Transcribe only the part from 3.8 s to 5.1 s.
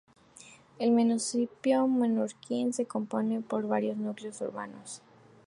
núcleos urbanos.